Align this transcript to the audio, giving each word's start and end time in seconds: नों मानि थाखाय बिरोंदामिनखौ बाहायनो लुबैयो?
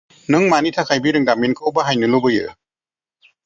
नों 0.35 0.39
मानि 0.53 0.71
थाखाय 0.77 1.03
बिरोंदामिनखौ 1.07 1.75
बाहायनो 1.77 2.13
लुबैयो? 2.17 2.51